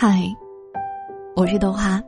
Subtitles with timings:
[0.00, 0.32] 嗨，
[1.34, 2.00] 我是豆花，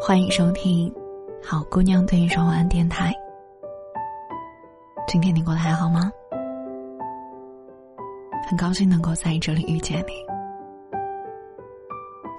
[0.00, 0.90] 欢迎收听
[1.40, 3.14] 《好姑娘对你说晚安》电台。
[5.06, 6.10] 今天你过得还好吗？
[8.48, 10.12] 很高兴能够在这里遇见你，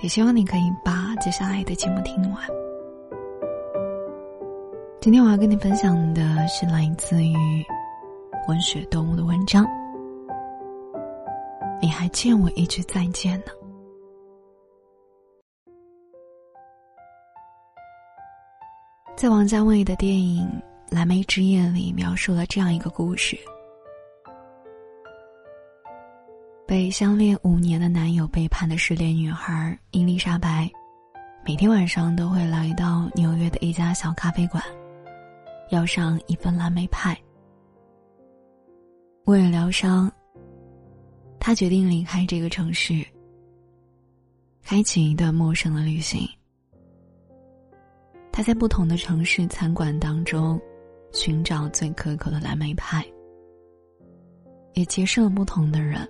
[0.02, 2.44] 也希望你可以把接下来的节目听完。
[5.00, 7.66] 今天我要跟你分享的是来自于
[8.50, 9.66] 文学动物的文章。
[11.82, 13.54] 你还欠我一句再见呢。
[19.24, 20.46] 在王家卫的电影
[20.94, 23.40] 《蓝莓之夜》里，描述了这样一个故事：
[26.68, 30.70] 被相恋五年的男友背叛的失恋女孩伊丽莎白，
[31.46, 34.62] 每天晚上都会来到纽约的一家小咖啡馆，
[35.70, 37.18] 要上一份蓝莓派。
[39.24, 40.12] 为了疗伤。
[41.40, 43.02] 他决定离开这个城市，
[44.64, 46.28] 开启一段陌生的旅行。
[48.44, 50.60] 在不同的城市餐馆当中
[51.12, 53.04] 寻找最可口的蓝莓派，
[54.74, 56.08] 也结识了不同的人：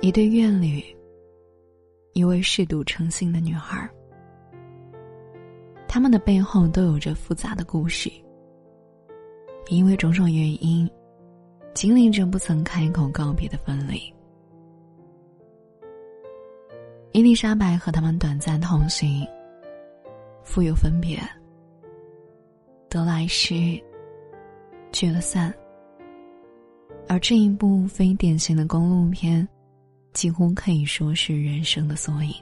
[0.00, 0.82] 一对怨侣，
[2.14, 3.88] 一位嗜赌成性的女孩。
[5.86, 8.10] 他们的背后都有着复杂的故事，
[9.68, 10.90] 因为种种原因。
[11.74, 14.12] 经历着不曾开口告别的分离，
[17.12, 19.24] 伊丽莎白和他们短暂同行，
[20.48, 21.20] 富有分别，
[22.88, 23.78] 得来失，
[24.90, 25.52] 聚了散。
[27.06, 29.46] 而这一部非典型的公路片，
[30.14, 32.34] 几乎可以说是人生的缩影。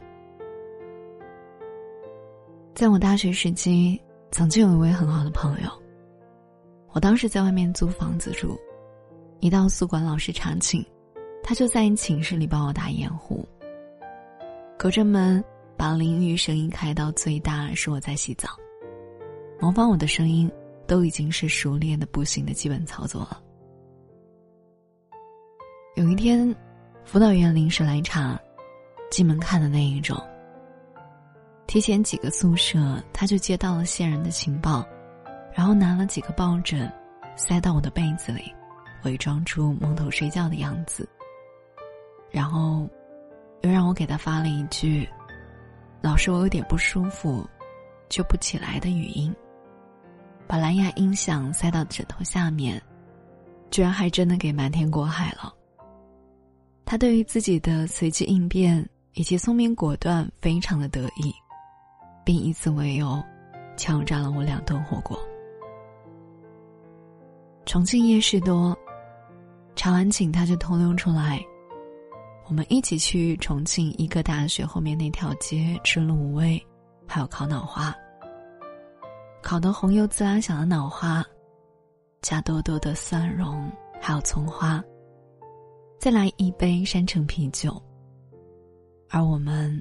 [2.74, 5.68] 在我大学时期，曾经有一位很好的朋友，
[6.92, 8.56] 我当时在外面租房子住。
[9.40, 10.82] 一到宿管老师查寝，
[11.42, 13.44] 他就在寝室里帮我打掩护。
[14.78, 15.44] 隔着门
[15.76, 18.48] 把淋浴声音开到最大，是我在洗澡。
[19.60, 20.50] 模仿我的声音
[20.86, 23.42] 都已经是熟练的不行的基本操作了。
[25.94, 26.54] 有一天，
[27.04, 28.38] 辅导员临时来查，
[29.10, 30.16] 进门看的那一种。
[31.66, 34.86] 提前几个宿舍，他就接到了线人的情报，
[35.54, 36.90] 然后拿了几个抱枕，
[37.36, 38.52] 塞到我的被子里。
[39.04, 41.08] 伪装出蒙头睡觉的样子，
[42.28, 42.88] 然后
[43.60, 45.08] 又让我给他发了一句
[46.00, 47.44] ：“老师，我有点不舒服，
[48.08, 49.34] 就不起来的语音。”
[50.46, 52.80] 把蓝牙音响塞到枕头下面，
[53.70, 55.52] 居然还真的给瞒天过海了。
[56.84, 61.34] 他对于自己的随机应变以及聪明果断非常的得意，
[62.24, 63.20] 并以此为由，
[63.76, 65.18] 敲诈了我两顿火锅。
[67.64, 68.76] 重庆夜市多。
[69.74, 71.44] 查完寝，他就偷溜出来，
[72.48, 76.64] 我们一起去重庆医科大学后面那条街吃卤味，
[77.06, 77.94] 还有烤脑花。
[79.42, 81.24] 烤的红油滋拉响的脑花，
[82.22, 83.68] 加多多的蒜蓉，
[84.00, 84.82] 还有葱花，
[85.98, 87.82] 再来一杯山城啤酒。
[89.08, 89.80] 而我们，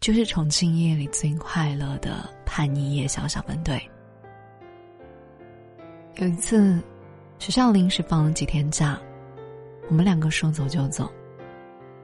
[0.00, 3.80] 就是重庆夜里最快乐的叛逆夜小小分队。
[6.16, 6.82] 有一次，
[7.38, 8.98] 学校临时放了几天假。
[9.88, 11.10] 我们两个说走就走，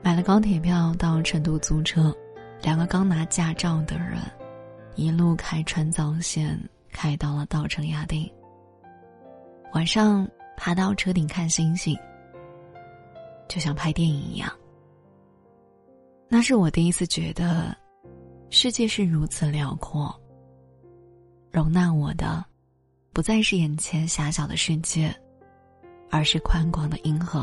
[0.04, 2.14] 买了高铁票到成都租车，
[2.60, 4.18] 两个刚拿驾照的人，
[4.96, 6.60] 一路开川藏线
[6.92, 8.30] 开到了稻城亚丁。
[9.72, 10.28] 晚上
[10.58, 11.98] 爬到车顶看星星，
[13.48, 14.52] 就像拍电影一样。
[16.28, 17.74] 那是我第一次觉得，
[18.50, 20.14] 世界是如此辽阔，
[21.50, 22.44] 容纳我的，
[23.14, 25.14] 不再是眼前狭小的世界，
[26.10, 27.42] 而是宽广的银河。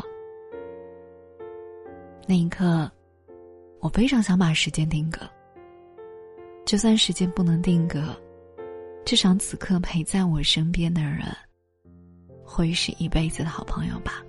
[2.31, 2.89] 那一刻，
[3.81, 5.19] 我非常想把时间定格。
[6.65, 8.15] 就算时间不能定格，
[9.03, 11.25] 至少此刻陪在我身边的人，
[12.41, 14.23] 会是一辈子的好朋友吧。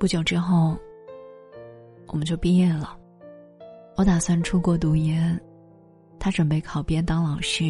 [0.00, 0.76] 不久之后，
[2.08, 2.98] 我们就毕业了。
[3.94, 5.40] 我打算出国读研，
[6.18, 7.66] 他准备考编当老师。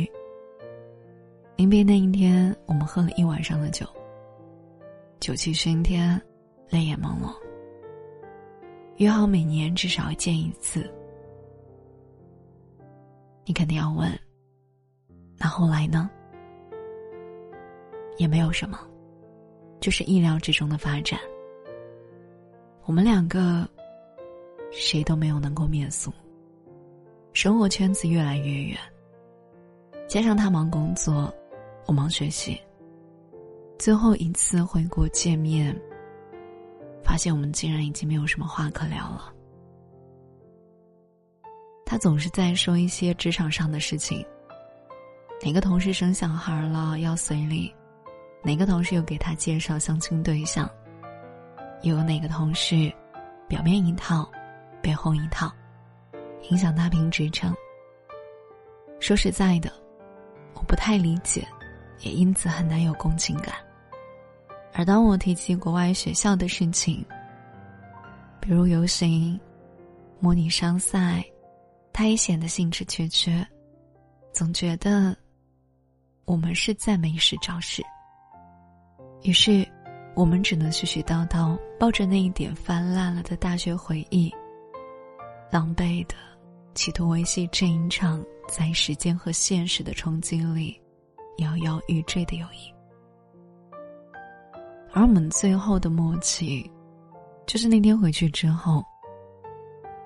[1.56, 3.84] 临别那一天，我们喝了一晚上的酒，
[5.20, 6.18] 酒气熏天。
[6.70, 7.34] 泪眼朦胧，
[9.00, 10.86] 约好每年至少见一次。
[13.46, 14.06] 你肯定要问，
[15.38, 16.10] 那后来呢？
[18.18, 18.78] 也没有什么，
[19.80, 21.18] 就是意料之中的发展。
[22.84, 23.66] 我们两个，
[24.70, 26.12] 谁都没有能够面俗，
[27.32, 28.76] 生活圈子越来越远。
[30.08, 31.32] 加上他忙工作，
[31.86, 32.60] 我忙学习，
[33.78, 35.74] 最后一次回国见面。
[37.04, 39.32] 发现我们竟然已经没有什么话可聊了。
[41.84, 44.24] 他总是在说一些职场上的事情。
[45.42, 47.74] 哪个同事生小孩了要随礼？
[48.44, 50.70] 哪个同事又给他介绍相亲对象？
[51.82, 52.92] 又有哪个同事，
[53.48, 54.30] 表面一套，
[54.82, 55.50] 背后一套，
[56.50, 57.54] 影响他评职称？
[59.00, 59.72] 说实在的，
[60.54, 61.42] 我不太理解，
[62.00, 63.54] 也因此很难有共情感。
[64.72, 67.04] 而当我提起国外学校的事情，
[68.40, 69.38] 比如游行、
[70.18, 71.24] 模拟商赛，
[71.92, 73.46] 他也显得兴致缺缺，
[74.32, 75.16] 总觉得。
[76.26, 77.82] 我们是在没事找事，
[79.22, 79.66] 于是，
[80.14, 84.32] 我们只能絮絮叨叨，抱着那一点泛滥了的大学回忆，
[85.50, 86.14] 狼狈的
[86.72, 90.80] 企图维系这一场在时间和现实的冲击里
[91.38, 92.72] 摇摇欲坠的友谊。
[94.92, 96.68] 而我们最后的默契，
[97.46, 98.84] 就是那天回去之后，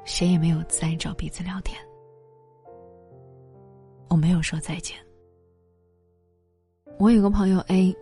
[0.05, 1.79] 谁也没有再找彼此聊天，
[4.09, 4.97] 我没有说再见。
[6.99, 7.97] 我有个朋友 A，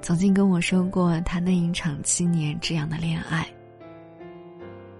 [0.00, 3.46] 曾经跟我说过他那一场七年这样的恋爱。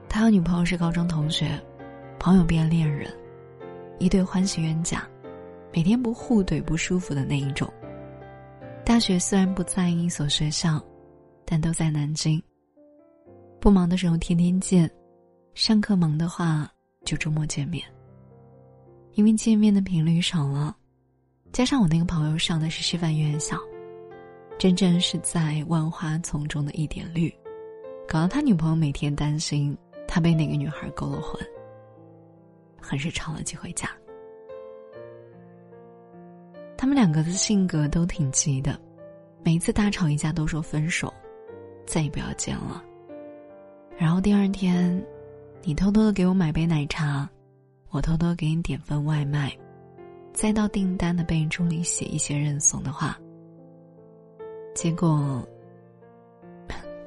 [0.09, 1.59] 他和女朋友是高中同学，
[2.19, 3.09] 朋友变恋人，
[3.99, 5.09] 一对欢喜冤家，
[5.73, 7.73] 每天不互怼不舒服的那一种。
[8.85, 10.79] 大学虽然不在一所学校，
[11.45, 12.43] 但都在南京。
[13.61, 14.91] 不忙的时候天天见，
[15.55, 16.69] 上课忙的话
[17.05, 17.85] 就周末见面。
[19.15, 20.77] 因为见面的频率少了。
[21.53, 23.59] 加上我那个朋友上的是师范院校，
[24.59, 27.31] 真正是在万花丛中的一点绿，
[28.09, 29.77] 搞得他女朋友每天担心
[30.09, 31.39] 他被哪个女孩勾了魂，
[32.81, 33.91] 很是吵了几回架。
[36.75, 38.81] 他们两个的性格都挺急的，
[39.45, 41.13] 每一次大吵一架都说分手，
[41.87, 42.83] 再也不要见了。
[43.97, 45.05] 然后第二天，
[45.63, 47.29] 你偷偷的给我买杯奶茶，
[47.91, 49.53] 我偷偷给你点份外卖。
[50.33, 53.19] 再到订单的备注里写一些认怂的话，
[54.75, 55.47] 结果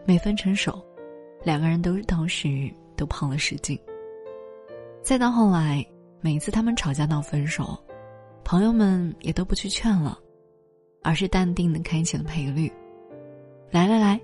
[0.05, 0.79] 没分成手，
[1.43, 3.77] 两个人都当时都胖了十斤。
[5.01, 5.83] 再到后来，
[6.21, 7.75] 每次他们吵架闹分手，
[8.43, 10.19] 朋友们也都不去劝了，
[11.01, 12.71] 而是淡定的开启了赔率。
[13.71, 14.21] 来来来，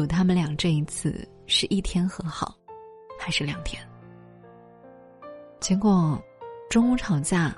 [0.00, 2.56] 赌他们俩这一次是一天和好，
[3.18, 3.86] 还是两天？
[5.60, 6.18] 结果
[6.70, 7.54] 中午吵架。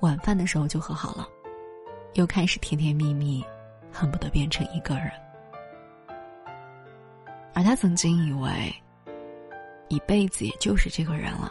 [0.00, 1.26] 晚饭的时候就和好了，
[2.14, 3.42] 又开始甜甜蜜蜜，
[3.90, 5.10] 恨不得变成一个人。
[7.54, 8.74] 而他曾经以为，
[9.88, 11.50] 一辈子也就是这个人了。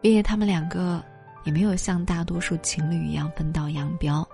[0.00, 1.02] 毕业，他们两个
[1.42, 4.28] 也没有像大多数情侣一样分道扬镳，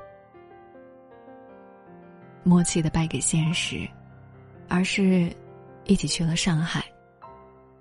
[2.42, 3.86] 默契的败给现实，
[4.68, 5.30] 而是
[5.84, 6.84] 一起去了上海。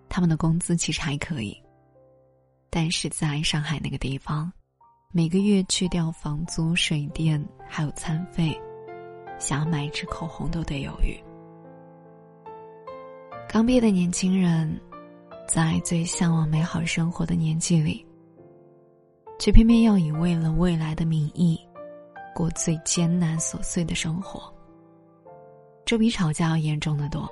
[0.08, 1.62] 他们的工资其实还可以，
[2.70, 4.52] 但是在上海那个地方。
[5.12, 8.60] 每个月去掉房租、水电，还有餐费，
[9.40, 11.18] 想要买一支口红都得犹豫。
[13.48, 14.78] 刚毕业的年轻人，
[15.48, 18.06] 在最向往美好生活的年纪里，
[19.40, 21.58] 却偏偏要以为了未来的名义，
[22.34, 24.54] 过最艰难琐碎的生活。
[25.86, 27.30] 这比吵架要严重的多。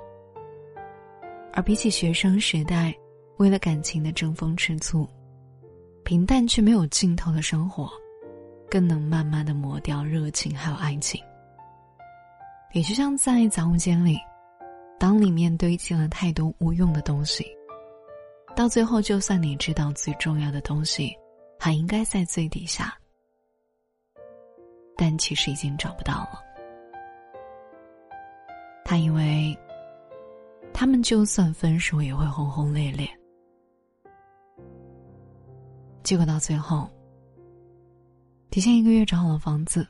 [1.52, 2.94] 而比起学生时代，
[3.36, 5.08] 为了感情的争风吃醋。
[6.04, 7.90] 平淡却没有尽头的生活，
[8.70, 11.18] 更能慢慢的磨掉热情还有爱情。
[12.74, 14.18] 也就像在杂物间里，
[15.00, 17.46] 当里面堆积了太多无用的东西，
[18.54, 21.10] 到最后，就算你知道最重要的东西
[21.58, 22.94] 还应该在最底下，
[24.94, 26.43] 但其实已经找不到了。
[28.84, 29.56] 他以为，
[30.72, 33.08] 他们就算分手也会轰轰烈烈。
[36.02, 36.86] 结果到最后，
[38.50, 39.86] 提前一个月找好了房子，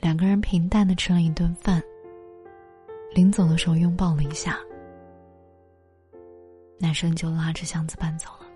[0.00, 1.82] 两个人平淡的吃了一顿饭。
[3.14, 4.58] 临走的时候拥抱了一下，
[6.78, 8.46] 男生就拉着箱子搬走了。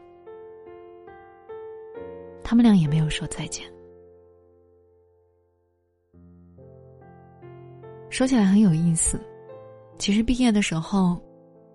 [2.44, 3.66] 他们俩也没有说再见。
[8.08, 9.20] 说起来很有意思，
[9.98, 11.20] 其实毕业的时候，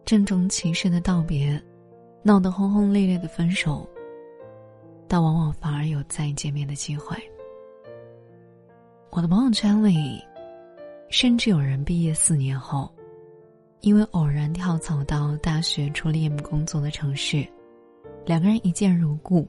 [0.06, 1.62] 郑重其事的道别，
[2.24, 3.88] 闹得轰轰烈烈的分手。
[5.08, 7.18] 但往往反而有再见面的机会。
[9.10, 10.24] 我的朋友圈里，
[11.10, 12.90] 甚至有人毕业四年后，
[13.82, 17.46] 因为偶然跳槽到大学初恋工作的城市，
[18.26, 19.46] 两个人一见如故，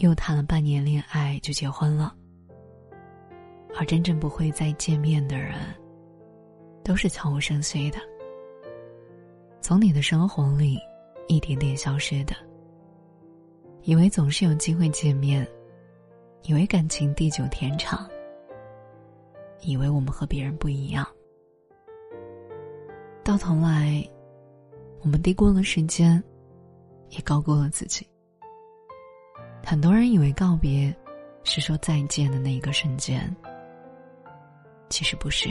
[0.00, 2.14] 又谈了半年恋爱就结婚了。
[3.76, 5.54] 而真正不会再见面的人，
[6.84, 7.98] 都是悄无声息的，
[9.62, 10.78] 从你的生活里
[11.26, 12.34] 一点点消失的。
[13.82, 15.46] 以为总是有机会见面，
[16.42, 18.06] 以为感情地久天长，
[19.62, 21.06] 以为我们和别人不一样，
[23.22, 24.06] 到头来，
[25.00, 26.22] 我们低估了时间，
[27.08, 28.06] 也高估了自己。
[29.64, 30.94] 很多人以为告别
[31.44, 33.34] 是说再见的那一个瞬间，
[34.90, 35.48] 其实不是。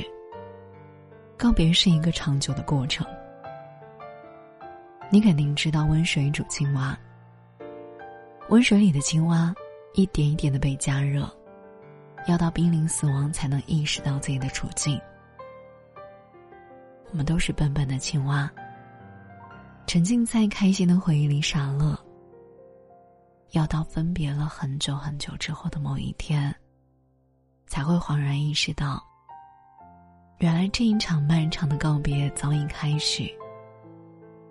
[1.37, 3.05] 告别是一个长久的过程。
[5.11, 6.97] 你肯定知道温水煮青蛙。
[8.49, 9.53] 温水里的青蛙，
[9.93, 11.29] 一点一点的被加热，
[12.27, 14.99] 要到濒临死亡才能意识到自己的处境。
[17.11, 18.51] 我们都是笨笨的青蛙，
[19.85, 21.97] 沉浸在开心的回忆里傻乐。
[23.51, 26.53] 要到分别了很久很久之后的某一天，
[27.67, 29.03] 才会恍然意识到，
[30.43, 33.23] 原来这一场漫长的告别早已开始，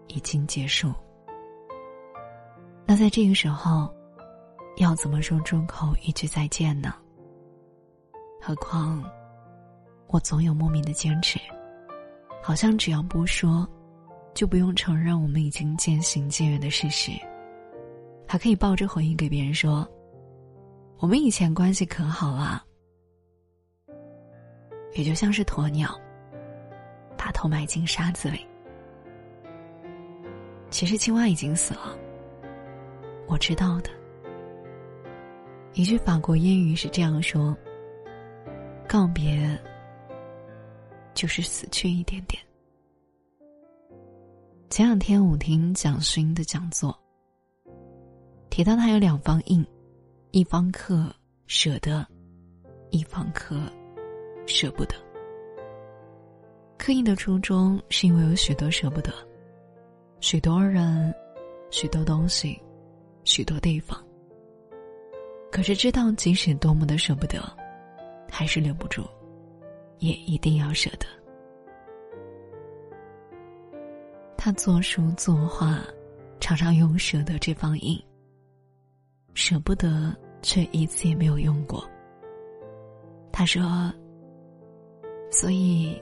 [0.09, 0.91] 已经结束。
[2.87, 3.95] 那在这个时候，
[4.79, 6.95] 要怎么说出口一句再见呢？
[8.41, 9.05] 何况，
[10.07, 11.39] 我总有莫名的坚持，
[12.43, 13.69] 好像只要不说，
[14.33, 17.13] 就不用承认我们已经渐行渐远的事实，
[18.27, 19.87] 还可以抱着回忆给别人说，
[21.01, 22.65] 我们以前关系可好了。
[24.95, 25.99] 也就像是鸵鸟，
[27.17, 28.47] 把头埋进沙子里，
[30.71, 31.97] 其实青蛙已经死了。
[33.27, 33.91] 我知道的，
[35.73, 37.57] 一句法国谚语是这样说
[38.87, 39.59] ：“告别
[41.15, 42.43] 就是死去一点点。”
[44.69, 46.99] 前两天我听蒋勋的讲座，
[48.51, 49.65] 提到他有两方印，
[50.31, 51.11] 一方克
[51.47, 52.07] 舍得，
[52.91, 53.61] 一方克
[54.47, 54.95] 舍不得。
[56.79, 59.13] 刻印的初衷是因为有许多舍不得，
[60.21, 61.15] 许多人，
[61.71, 62.61] 许多东西。
[63.25, 64.05] 许多地方，
[65.53, 67.41] 可是知道即使多么的舍不得，
[68.29, 69.05] 还是留不住，
[70.01, 71.07] 也一定要舍得。
[74.37, 75.85] 他作书作画，
[76.41, 77.97] 常常用舍得这方印。
[79.35, 81.89] 舍不得，却一次也没有用过。
[83.31, 83.63] 他说
[85.33, 86.01] ：“所以，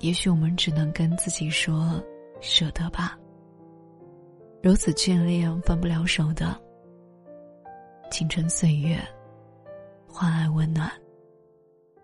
[0.00, 2.02] 也许我们只能跟自己说
[2.40, 3.16] 舍得吧。”
[4.62, 6.60] 如此眷恋分不了手的
[8.10, 8.98] 青春岁月，
[10.08, 10.90] 换爱温暖，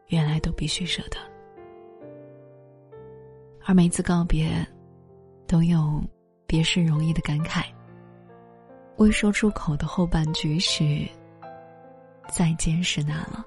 [0.08, 1.16] 原来都必须舍得。
[3.64, 4.48] 而每次告别，
[5.48, 6.00] 都有
[6.46, 7.64] 别是容易的感慨。
[8.98, 10.84] 未说出口的后半句是
[12.30, 13.44] “再见”是难了。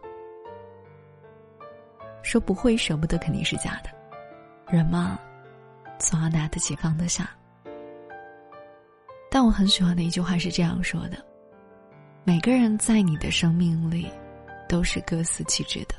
[2.25, 5.19] 说不会舍不得肯定是假的，人嘛，
[5.99, 7.29] 总要拿得起放得下。
[9.29, 11.23] 但我很喜欢的一句话是这样说的
[12.25, 14.09] ：“每个人在你的生命里，
[14.67, 15.93] 都是各司其职的。”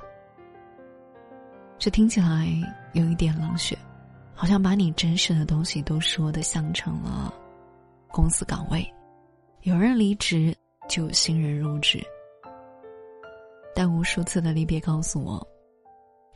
[1.78, 2.48] 这听起来
[2.92, 3.78] 有一点冷血，
[4.34, 7.32] 好像把你真实的东西都说的像成了
[8.08, 8.84] 公司岗位，
[9.60, 10.52] 有人离职
[10.88, 12.04] 就有新人入职。
[13.76, 15.46] 但无数次的离别告诉我，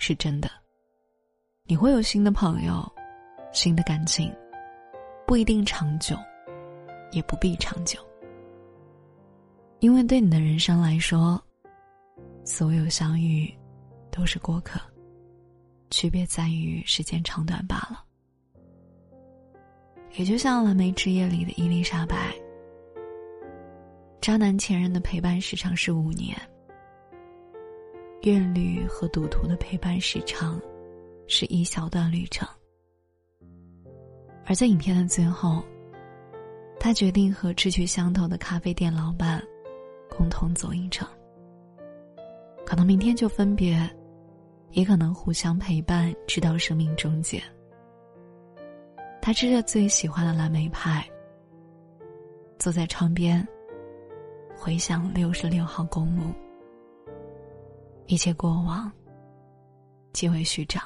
[0.00, 0.50] 是真的，
[1.64, 2.84] 你会有新的朋友，
[3.52, 4.34] 新的感情，
[5.24, 6.18] 不一定长久。
[7.12, 7.98] 也不必长久，
[9.80, 11.42] 因为对你的人生来说，
[12.44, 13.52] 所有相遇
[14.12, 14.80] 都是过客，
[15.90, 18.04] 区别在于时间长短罢了。
[20.12, 22.32] 也就像《蓝莓之夜》里的伊丽莎白，
[24.20, 26.40] 渣男前任的陪伴时长是五年，
[28.22, 30.60] 怨侣和赌徒的陪伴时长
[31.26, 32.46] 是一小段旅程，
[34.44, 35.62] 而在影片的最后。
[36.82, 39.42] 他决定和志趣相投的咖啡店老板
[40.08, 41.06] 共同走一程，
[42.64, 43.78] 可能明天就分别，
[44.70, 47.38] 也可能互相陪伴直到生命终结。
[49.20, 51.06] 他吃着最喜欢的蓝莓派，
[52.58, 53.46] 坐在窗边，
[54.56, 56.32] 回想六十六号公墓，
[58.06, 58.90] 一切过往
[60.12, 60.82] 皆为虚长。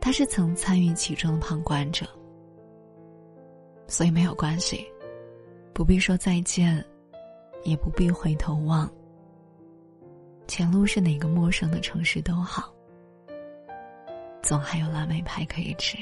[0.00, 2.06] 他是曾参与其中的旁观者。
[3.86, 4.86] 所以没有关系，
[5.72, 6.84] 不必说再见，
[7.64, 8.90] 也不必回头望。
[10.46, 12.72] 前路是哪个陌生的城市都好，
[14.42, 15.96] 总还有蓝莓派可以吃。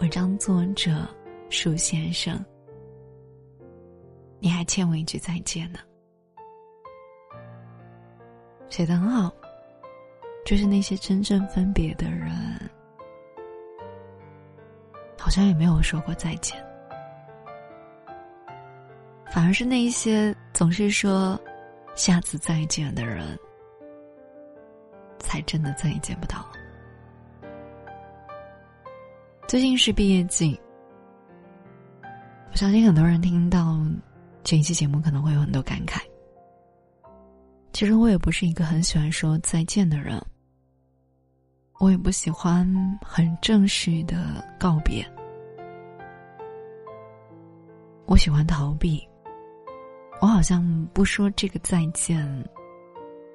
[0.00, 1.08] 文章作者
[1.48, 2.44] 树先生，
[4.40, 5.78] 你还欠我一句再见呢。
[8.68, 9.32] 写的很好，
[10.44, 12.30] 就是那些真正分别的人，
[15.18, 16.56] 好像也没有说过再见。
[19.32, 21.38] 反而是那一些总是说
[21.94, 23.38] 下次再见的人，
[25.18, 26.52] 才真的再也见不到了。
[29.46, 30.58] 最近是毕业季，
[32.50, 33.78] 我相信很多人听到
[34.42, 36.00] 这一期节目可能会有很多感慨。
[37.76, 40.18] 其实我也不是一个很喜欢说再见的人，
[41.78, 42.66] 我也不喜欢
[43.02, 45.06] 很正式的告别，
[48.06, 49.06] 我喜欢逃避。
[50.22, 52.26] 我好像不说这个再见，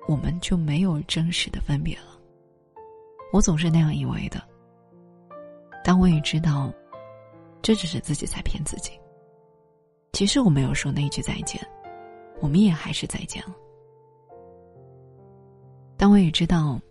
[0.08, 2.20] 我们就没有真实的分别了。
[3.32, 4.42] 我总是那样以为的，
[5.84, 6.74] 但我也知道，
[7.62, 8.94] 这只是自己在骗自己。
[10.14, 11.62] 其实我没有说那一句再见，
[12.40, 13.56] 我们也还是再见了。
[16.02, 16.82] 但我也知道，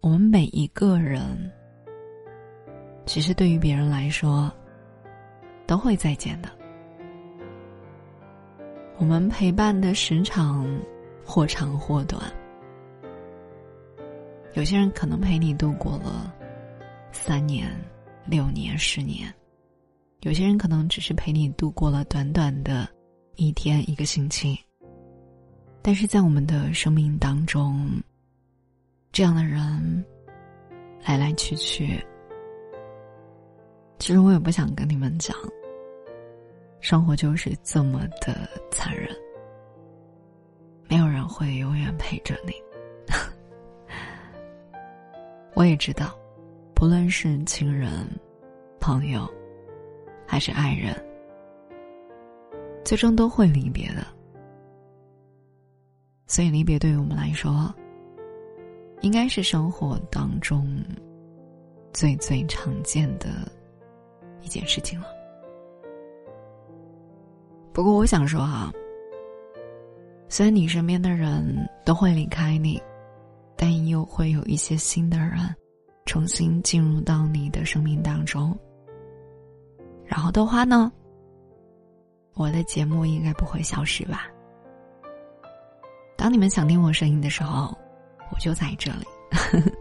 [0.00, 1.50] 我们每一个人，
[3.04, 4.48] 其实对于别人来说，
[5.66, 6.48] 都会再见的。
[8.96, 10.64] 我们陪伴的时长，
[11.24, 12.22] 或长或短。
[14.52, 16.32] 有些人可能陪你度过了
[17.10, 17.68] 三年、
[18.24, 19.28] 六年、十年；
[20.20, 22.88] 有些人可能只是陪你度过了短短的
[23.34, 24.56] 一天、一个星期。
[25.82, 27.90] 但是在我们的生命当中，
[29.14, 30.04] 这样的人
[31.06, 32.04] 来来去去，
[34.00, 35.36] 其实我也不想跟你们讲，
[36.80, 39.08] 生活就是这么的残忍，
[40.88, 42.52] 没有人会永远陪着你。
[45.54, 46.18] 我也知道，
[46.74, 47.88] 不论是亲人、
[48.80, 49.32] 朋友，
[50.26, 50.92] 还是爱人，
[52.84, 54.04] 最终都会离别的。
[56.26, 57.72] 所以，离别对于我们来说。
[59.04, 60.66] 应该是生活当中
[61.92, 63.28] 最最常见的
[64.40, 65.06] 一件事情了。
[67.70, 68.72] 不过，我想说哈，
[70.30, 71.44] 虽然你身边的人
[71.84, 72.82] 都会离开你，
[73.58, 75.54] 但又会有一些新的人
[76.06, 78.58] 重新进入到你的生命当中。
[80.06, 80.90] 然后的话呢，
[82.32, 84.28] 我的节目应该不会消失吧？
[86.16, 87.76] 当你们想听我声音的时候。
[88.34, 89.06] 我就在这里，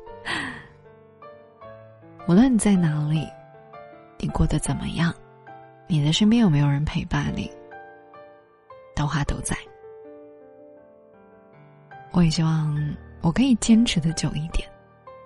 [2.27, 3.27] 无论你在哪里，
[4.19, 5.11] 你过得怎么样，
[5.87, 7.51] 你的身边有没有人陪伴你，
[8.95, 9.57] 豆花都在。
[12.11, 14.69] 我也希望我可以坚持的久一点，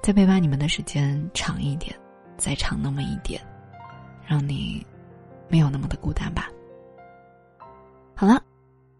[0.01, 1.93] 再陪伴你们的时间长一点，
[2.37, 3.41] 再长那么一点，
[4.25, 4.87] 让你
[5.49, 6.47] 没有那么的孤单吧。
[8.15, 8.41] 好了，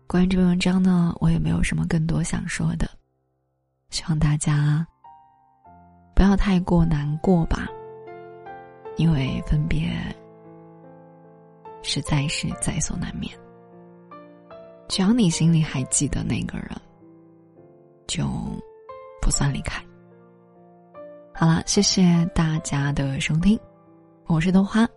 [0.05, 2.89] 关于这篇文章呢，我也没有什么更多想说的。
[3.89, 4.85] 希望大家
[6.13, 7.67] 不要太过难过吧，
[8.97, 9.89] 因为分别
[11.81, 13.33] 实在是在所难免。
[14.87, 16.69] 只要你心里还记得那个人，
[18.07, 18.25] 就
[19.21, 19.83] 不算离开。
[21.33, 23.59] 好了，谢谢大家的收听，
[24.25, 24.87] 我是豆花。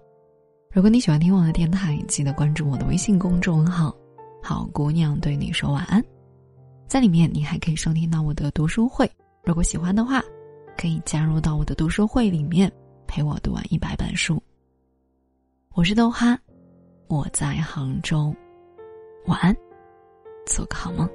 [0.72, 3.94] 如果你喜欢听我的电台，记得关注我的微信公众号
[4.42, 6.02] “好姑娘对你说晚安”。
[6.90, 9.08] 在里面，你还可以收听到我的读书会。
[9.44, 10.20] 如果喜欢的话，
[10.76, 12.68] 可以加入到我的读书会里面，
[13.06, 14.42] 陪我读完一百本书。
[15.72, 16.36] 我是豆花，
[17.06, 18.34] 我在杭州，
[19.26, 19.56] 晚安，
[20.44, 21.08] 做个好梦。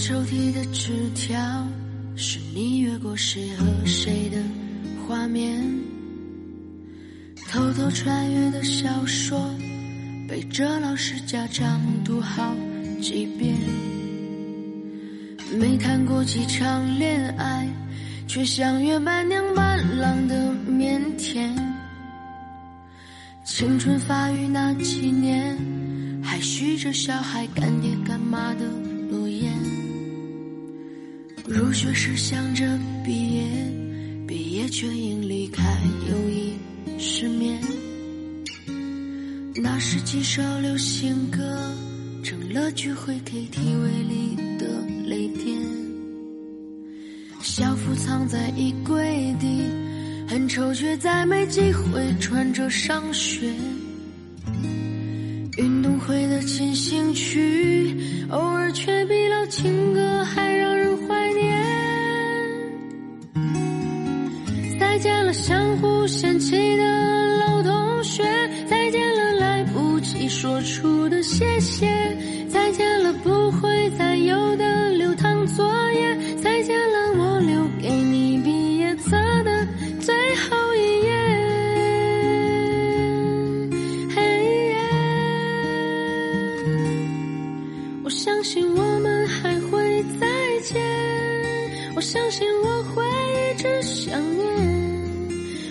[0.00, 1.36] 抽屉的纸条，
[2.16, 4.38] 是你越过谁和谁的
[5.06, 5.60] 画面；
[7.50, 9.50] 偷偷穿越的小说，
[10.28, 12.54] 背着老师家长读好
[13.02, 13.56] 几遍。
[15.58, 17.66] 没谈过几场恋爱，
[18.26, 21.50] 却像约伴娘伴郎的腼腆。
[23.44, 25.58] 青春发育那几年，
[26.22, 28.17] 还许着小孩干爹干
[31.48, 33.42] 入学时想着毕业，
[34.26, 35.62] 毕业却因离开
[36.08, 36.52] 友谊
[36.98, 37.58] 失眠。
[39.56, 41.40] 那时几首流行歌
[42.22, 44.66] 成了聚会 KTV 里的
[45.06, 45.58] 泪点。
[47.40, 49.62] 校服藏在衣柜底，
[50.28, 53.50] 很丑，却再没机会穿着上学。
[55.56, 57.96] 运动会的进行曲，
[58.28, 60.77] 偶尔却比老情歌还让
[73.14, 79.66] 不会再有的流淌作业，再见了我留给你毕业册的
[80.00, 81.10] 最后一页。
[84.14, 84.22] 嘿
[84.68, 84.78] 耶，
[88.04, 90.26] 我相信我们还会再
[90.62, 90.82] 见，
[91.94, 94.46] 我相信我会一直想念，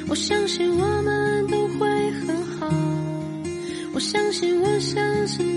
[0.10, 2.68] 我相信我们都会很好，
[3.94, 5.57] 我相信我相信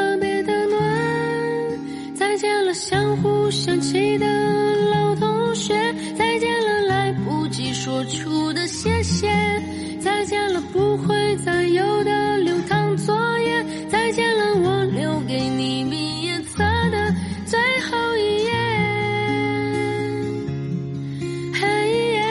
[2.81, 4.25] 相互嫌弃的
[4.89, 5.75] 老同学，
[6.17, 9.29] 再见了来不及说出的谢谢，
[9.99, 17.13] 再见了不会再有的流淌作业，再见了我留给你毕业册的
[17.45, 18.51] 最后一页。
[21.53, 21.67] 嘿
[22.13, 22.23] 耶。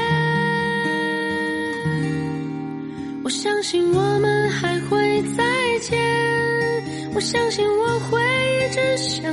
[3.23, 5.45] 我相信我们还会再
[5.81, 5.97] 见，
[7.15, 8.21] 我相信我会
[8.67, 9.33] 一直想，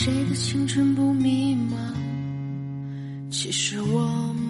[0.00, 1.92] 谁的青春不迷茫？
[3.32, 4.47] 其实我们。